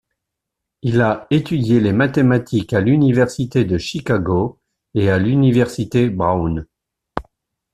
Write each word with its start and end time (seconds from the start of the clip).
Il 0.81 0.99
a 1.01 1.27
étudié 1.29 1.79
les 1.79 1.93
mathématiques 1.93 2.73
à 2.73 2.81
l'université 2.81 3.65
de 3.65 3.77
Chicago 3.77 4.59
et 4.95 5.11
à 5.11 5.19
l'université 5.19 6.09
Brown. 6.09 6.65